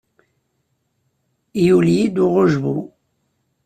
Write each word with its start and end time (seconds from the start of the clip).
Yuli-yi-d 1.65 2.15
uɣujbu. 2.25 2.77